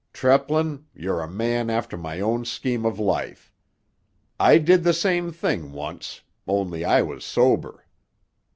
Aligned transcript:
Treplin, 0.13 0.85
you're 0.95 1.21
a 1.21 1.29
man 1.29 1.69
after 1.69 1.95
my 1.95 2.19
own 2.19 2.43
scheme 2.43 2.87
of 2.87 2.97
life; 2.97 3.51
I 4.39 4.57
did 4.57 4.83
the 4.83 4.95
same 4.95 5.31
thing 5.31 5.73
once—only 5.73 6.83
I 6.83 7.03
was 7.03 7.23
sober. 7.23 7.85